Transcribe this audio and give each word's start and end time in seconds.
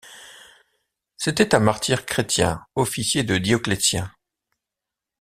C'était 1.15 1.53
un 1.53 1.59
martyr 1.59 2.07
chrétien, 2.07 2.65
officier 2.75 3.23
de 3.23 3.37
Dioclétien. 3.37 4.11